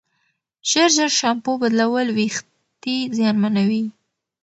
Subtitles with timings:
[0.69, 3.83] ژر ژر شامپو بدلول وېښتې زیانمنوي.